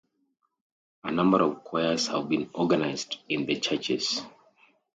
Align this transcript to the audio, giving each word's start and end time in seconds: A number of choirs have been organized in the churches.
A 1.03 1.11
number 1.11 1.43
of 1.43 1.63
choirs 1.63 2.07
have 2.07 2.27
been 2.27 2.49
organized 2.55 3.17
in 3.29 3.45
the 3.45 3.59
churches. 3.59 4.23